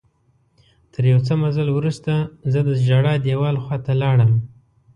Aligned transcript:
تر 0.93 1.03
یو 1.11 1.19
څه 1.27 1.33
مزل 1.41 1.67
وروسته 1.73 2.13
زه 2.51 2.59
د 2.67 2.69
ژړا 2.85 3.13
دیوال 3.25 3.55
خواته 3.63 3.93
لاړم. 4.01 4.31